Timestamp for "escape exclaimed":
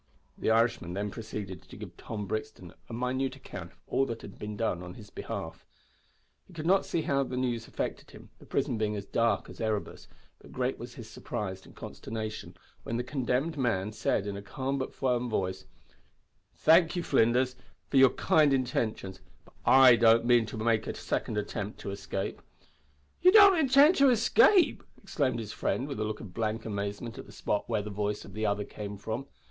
24.09-25.37